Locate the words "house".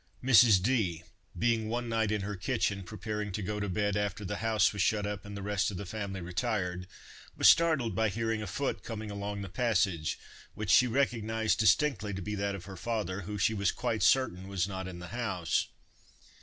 4.37-4.73, 15.09-15.67